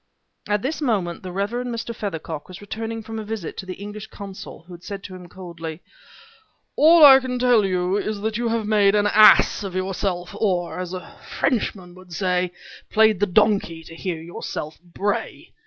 [0.47, 1.51] At this moment the Rev.
[1.51, 1.95] Mr.
[1.95, 5.29] Feathercock was returning from a visit to the English consul who had said to him
[5.29, 5.81] coldly:
[6.75, 10.33] "All that I can tell you is that you have made an ass of yourself
[10.35, 12.51] or, as a Frenchman would say,
[12.89, 15.53] played the donkey to hear yourself bray.